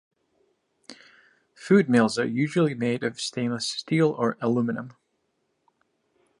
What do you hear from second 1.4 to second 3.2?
Food mills are usually made